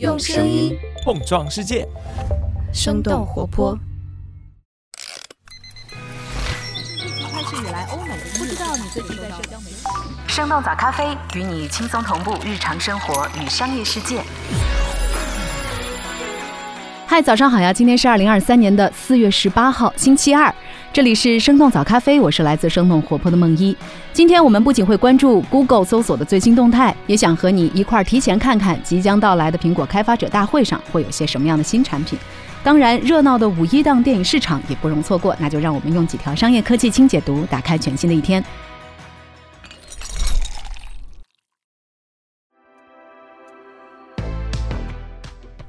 [0.00, 1.86] 用声音碰撞世界，
[2.72, 3.78] 生动活泼。
[7.30, 9.76] 开始以来，欧美不知道你最近在社交媒体。
[10.26, 14.24] 生动早咖啡与你轻松同步日常生活与商业世界。
[17.14, 17.72] 嗨，早上好呀！
[17.72, 20.52] 今天是二零二三年的四月十八号，星期二。
[20.92, 23.76] 这里是生动早咖啡，我是来自生动活泼的梦一。
[24.12, 32.18] 今天我们不仅会关注 Google 搜索的最新动态，也想和你一块儿提前看看即将到来的苹果开发者大会上会有些什么样的新产品。
[32.64, 35.36] 当然，热闹的五一档电影市场也不容错过。
[35.38, 38.44] 那就让我们用几条商业科技轻解读，打开全新的一天。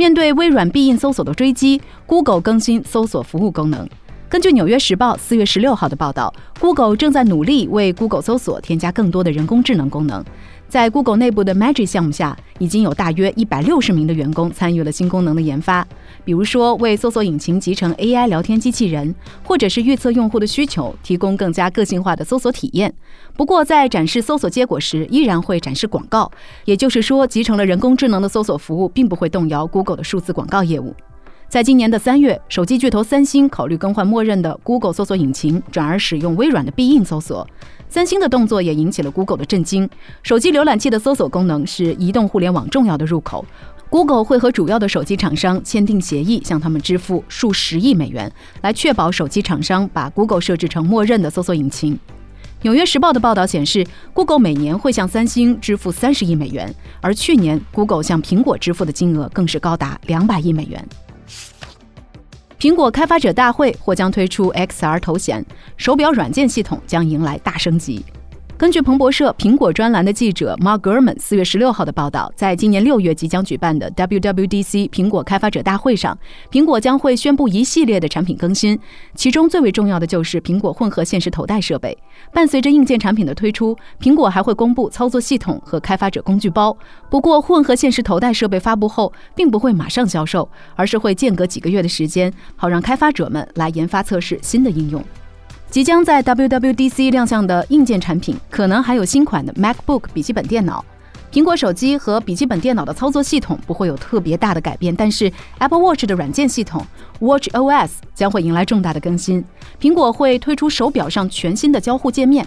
[0.00, 3.86] 面对微软必应搜索的追击，Google 更新搜索服务功能。
[4.30, 10.24] 根据《纽约时报》四月十六号的报道，Google 正在努力为 Google 搜索添加更多的人工智能功能。
[10.68, 15.84] 在 Google 内部的 Magic 项目下，已经有大约一百六十名的员工参与了新功能的研发，
[16.24, 22.94] 比如说为搜索引擎集成 AI 聊天机器人，或者是预测用户的需求，提供更加个性化的搜索体验。
[23.36, 26.30] 不过，在展示搜索结果时，依然会展示广告，
[26.66, 30.94] 也就是说，集成了人工智能的搜索服务并不会动摇 Google 的数字广告业务。
[31.50, 37.44] 在今年的三月，手机巨头三星考虑更换默认的 Google 搜索引擎，转而使用微软的必应搜索。
[37.88, 39.90] 三星的动作也引起了 Google 的震惊。
[40.22, 43.44] 手机浏览器的搜索功能是移动互联网重要的入口
[43.88, 48.30] ，Google 会和主要的手机厂商签订协议，向他们支付数十亿美元，
[48.62, 51.98] 来确保手机厂商把 Google 设置成默认的搜索引擎。
[52.62, 60.88] 纽约时报的报道显示，Google 每年会向三星支付三十亿美元，而去年 Google 向苹果支付的金额更是高达两百亿美元。
[62.60, 65.42] 苹果开发者大会或将推出 XR 头显，
[65.78, 68.04] 手表软件系统将迎来大升级。
[68.60, 76.18] 根据彭博社苹果专栏的记者 Mark Gurman 四月十六号的报道，在今年六月即将举办的 WWDC 苹果开发者大会上，
[76.50, 78.78] 苹果将会宣布一系列的产品更新，
[79.14, 81.96] 其中最为重要的就是苹果混合现实头戴设备。
[82.34, 86.76] 伴随着硬件产品的推出，苹果还会公布操作系统和开发者工具包。
[87.08, 90.46] 不过，混合现实头戴设备发布后，并不会马上销售，
[90.76, 95.02] 而是会间隔几个月的时间，好让开发者们来研发测试新的应用。
[95.70, 100.84] 即将在 WWDC 亮相的硬件产品，可能还有新款的 MacBook 笔记本电脑。
[101.30, 106.84] 苹果手机和笔记本电脑的操作系统不会有特别大的改变，但是 Apple Watch 的软件系统
[107.20, 109.44] Watch OS 将会迎来重大的更新。
[109.80, 112.44] 苹果会推出手表上全新的交互界面。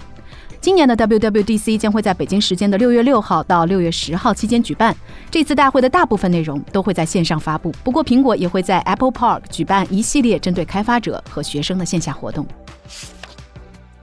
[0.60, 4.94] 今年的 WWDC 将会在北京时间的六月六号到六月十号期间举办。
[5.32, 12.46] 这次大会的大部分内容都会在线上发布，不过苹果也会在 Apple Park 举办一系列针对开发者和学生的线下活动。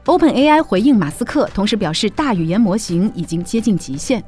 [0.05, 4.23] OpenAI 回应马斯克，同时表示大语言模型已经接近极限。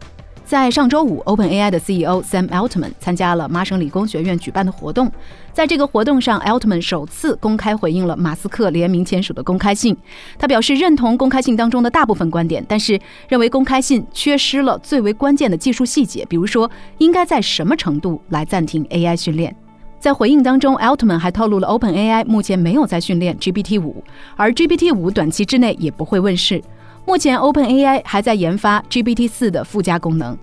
[0.45, 5.11] 在上周五，OpenAI 的 CEO Sam Altman 参加了麻省理工学院举办的活动。
[5.53, 9.97] 在这个活动上，Altman 首次公开回应了马斯克联名签署的公开信。
[10.39, 19.56] 他表示认同公开信当中的大部分观点，但是认为公开信缺失了最为关键的技术细节，比如说应该在什么程度来暂停 AI 训练。
[20.03, 23.95] 在回应当中，Altman 还透露了 OpenAI 目前没有在训练 GPT-5，
[24.35, 26.61] 而 GPT-5 短期之内也不会问世。
[27.07, 30.37] 目前 OpenAI 还在研发 GPT-4 的附加功能。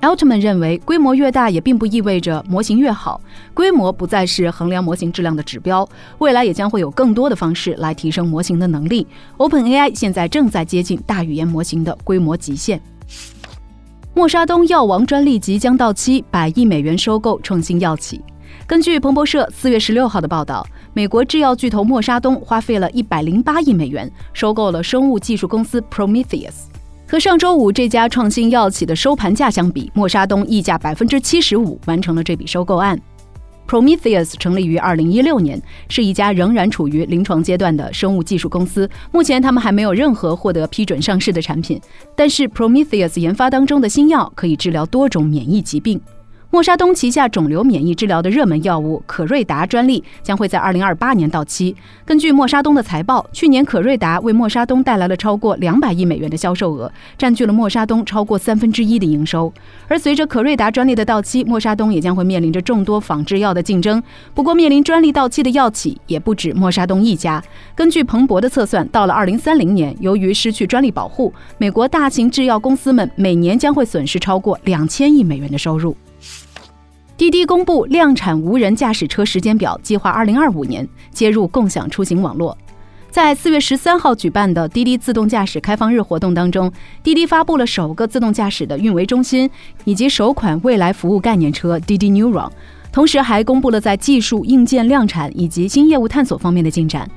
[0.00, 3.20] Altman 认为，规模越大也并不意味着模型越好，
[3.52, 5.86] 规模不再是衡量模型质量的指标。
[6.16, 9.06] 未来也将会有更多的方式来提升模型的能力。
[9.36, 12.80] OpenAI 现在正在接近大语言模型的规模极限。
[14.14, 18.22] 默沙东药王专利即将到期，百亿美元收购创新药企。
[18.72, 26.54] 根据彭博社四月十六号的报道，美国制药巨头默沙东花费了一百零八亿美元收购了生物技术公司 Prometheus。
[27.06, 32.98] 和上周五这家创新药企的收盘价相比，默沙东溢价百分之七十五完成了这笔收购案。
[33.68, 35.60] Prometheus 成立于二零一六年，
[35.90, 38.88] 是一家仍然处于临床阶段的生物技术公司。
[39.10, 41.78] 目前他们还没有任何获得批准上市的产品，
[42.16, 46.00] 但是 Prometheus 研发当中的新药可以治疗多种免疫疾病。
[46.52, 51.74] 默沙东旗下肿瘤免疫治疗的热门药物可瑞达专利将会在二零二八年到期。
[52.04, 59.50] 根据默沙东的财报，去年可瑞达为默沙东带来了超过两百亿美元的销售额，占据了默沙东超过三分之一的营收。
[59.88, 64.02] 而随着可瑞达专利的到期，默沙东也将会面临着众多仿制药的竞争。
[64.34, 67.42] 不过，面临专利到期的药企也不止默沙东一家。
[67.74, 75.96] 根据彭博的测算，到了二零三零年，由于失去专利保护，美国大型制药公司们每年将会损失超过两千亿美元的收入。
[77.22, 82.58] 滴滴公布量产无人驾驶车时间表，计划二零二五年接入共享出行网络。
[83.12, 86.68] 在四月十三号举办的滴滴自动驾驶开放日活动当中，
[87.00, 89.48] 滴滴发布了首个自动驾驶的运维中心
[89.84, 92.50] 以及首款未来服务概念车滴滴 Neuron，
[92.90, 97.08] 同时还公布了在技术、硬件量产以及新业务探索方面的进展。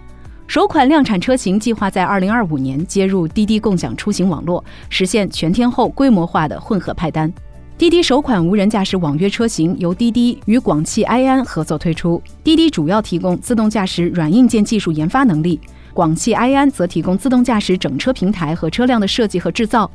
[0.46, 7.34] 首款量产车型计划在二零二五年接入滴滴共享出行网络，实现全天候规模化的混合派单。
[7.78, 12.22] 滴滴首款无人驾驶网约车型由滴滴与广汽埃安合作推出。
[12.42, 15.60] 滴滴主要提供自动驾驶软硬件技术研发能力，
[15.94, 19.92] 广汽埃安则提供自动驾驶整车平台和车辆的设计和制造。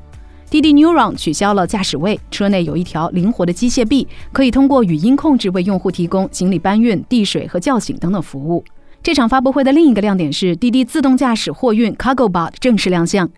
[0.50, 8.62] 滴滴 Neuron 取消了驾驶位，车内有一条灵活的机械臂，可以通过语音控制为用户提供行李搬运、递水和叫醒等等服务。
[9.02, 13.28] 这场发布会的另一个亮点是滴滴自动驾驶货运 CargoBot 正式亮相，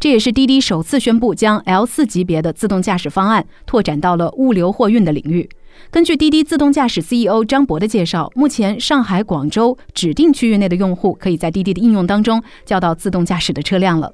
[0.00, 5.48] 这也是滴滴首次宣布将 L4 级别的自动驾驶方案拓展到了物流货运的领域。
[5.92, 14.12] 根据滴滴自动驾驶 CEO 张博的介绍，目前上海、广州指定区域内的用户可以在滴滴的应用当中叫到自动驾驶的车辆了。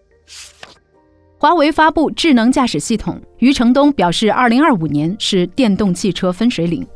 [1.39, 6.87] 华为发布智能驾驶系统，余承东表示，二零二五年是电动汽车分水岭。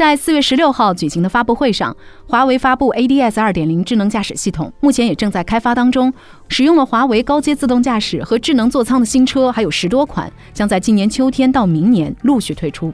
[0.00, 1.94] 在四月十六号举行的发布会上，
[2.26, 6.10] 华为发布 ADS 二点零智能驾驶系统，目前也正在开发当中。
[6.48, 12.90] 使用了华为高阶自动驾驶和智能座舱的新车还有十多款，将在今年秋天到明年陆续推出。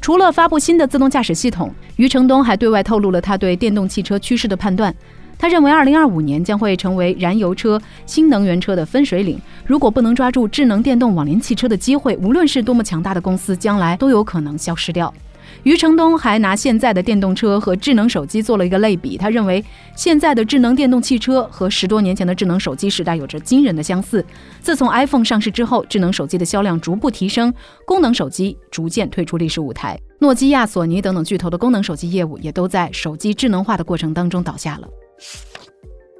[0.00, 4.92] 除了发布新的自动驾驶系统，余承东还对外透露了他对电动汽车趋势的判断。
[5.38, 9.40] 他认为，二零二五年将会成为燃油车、新能源车的分水岭。
[9.64, 15.14] 如果不能抓住智能电动网联汽车的机会，无论是多么强大的公司，将来都有可能消失掉。
[15.62, 19.64] 余承东还拿现在的电动车和智能手机做了一个类比，他认为
[19.96, 24.24] 现在的智能电动汽车和十多年前的智能手机时代有着惊人的相似。
[24.60, 27.52] 自从 iPhone 上市之后，智能手机的销量逐步提升，
[27.86, 34.88] 功能手机逐渐退出历史舞台，诺基亚、索尼等等巨头的功能手机业务也都在手机智能化的过程当中倒下了。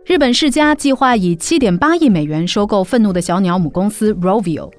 [0.04, 4.70] 日本世嘉计划以七点八亿美元收购愤怒的小鸟母公司 Rovio。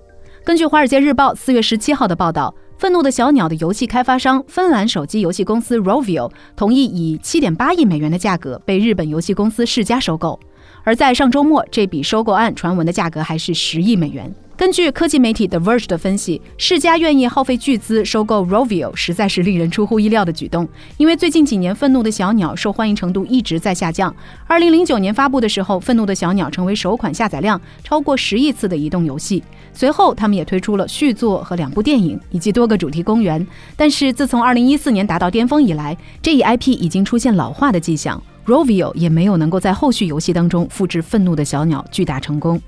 [0.44, 2.54] 根据《华尔街日报》四月十七号的报道。
[2.84, 10.38] 愤怒的小鸟的游戏开发商芬兰手机游戏公司 Rovio 同意以七点八亿美元的价格被日本游戏公司世嘉收购，
[10.84, 14.30] 而在上周末，这笔收购案传闻的价格还是十亿美元。
[14.56, 20.68] 根据科技媒体 The Verge 的分析，世嘉愿意耗费巨资收购 Rovio，实在是令人出乎意料的举动。
[20.98, 24.16] 因为最近几年，愤怒的小鸟受欢迎程度一直在下降。
[24.46, 29.44] 二零零九年发布的时候，愤怒的小鸟成为首款下载量超过十亿次的移动游戏。
[29.74, 33.46] 随后，他们也推出了续作和两部电影，以及多个主题公园。
[33.76, 38.22] 但是，自从2014年达到巅峰以来，这一 IP 已经出现老化的迹象。
[38.46, 42.62] Rovio 也没有能够在后续游戏当中复制《愤怒的小鸟》巨大成功。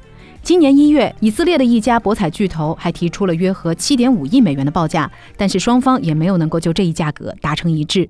[0.46, 8.08] 今年一月，以色列的一家博彩巨头还提出了约合七点五亿美元的报价，但是双方也没有能够就这一价格达成一致。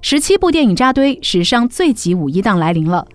[0.00, 3.06] 十七部电影扎堆，史上最挤五一档来临了。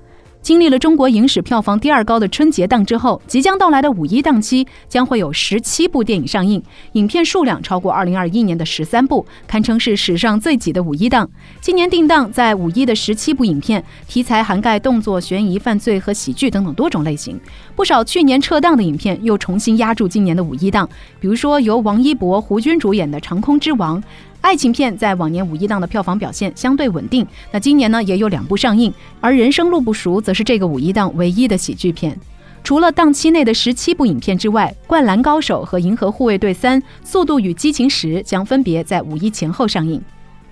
[0.45, 6.61] 经历了中国影史票房第二高的春节档之后，即将到来的五一档期将会有十七部电影上映，
[6.91, 11.27] 影片数量超过二零二一年的十三部，堪称是史上最挤的五一档。
[11.61, 17.39] 今年定档在五一的十七部影片，题材涵盖动作、悬疑、犯罪和喜剧等等多种类型。
[17.75, 20.87] 不少去年撤档的影片又重新压住今年的五一档，
[21.19, 23.99] 比如说由王一博、胡军主演的《长空之王》。
[24.45, 32.15] 爱情片在往年五一档的票房表现相对稳定，那今年呢也有两部上映，而《人生路不熟》则是这个五一档唯一的喜剧片。
[32.63, 39.99] 除了档期内的十七部影片之外，《灌篮高手》和《银河护卫队三：速度与激情十》将分别在五一前后上映。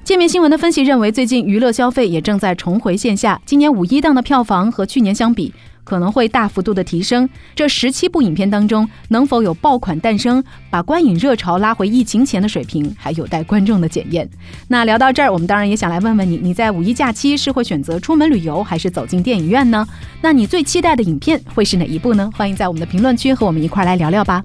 [0.04, 5.54] 界面新闻的分析认为，最近娱乐消费也正在重回线下，今年五一档的票房和去年相比。
[5.84, 7.28] 可能会大幅度的提升。
[7.56, 14.30] 这十七部影片当中，能否有爆款诞生，把观影热潮拉回疫情前的水平，还有待观众的检验。
[14.68, 19.88] 那聊到这儿，我们当然也想来问问你：你在五一假期是会选择出门旅游，还是走进电影院呢？
[20.22, 22.30] 那你最期待的影片会是哪一部呢？
[22.36, 24.44] 欢迎在我们的评论区和我们一块来聊聊吧。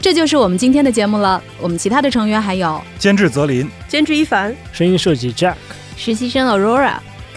[0.00, 1.42] 这就是我们今天的节目了。
[1.60, 5.56] 我们其他的成员还有监制泽林、监制一凡、声音设计 Jack、
[5.96, 6.94] 实习生 Aurora。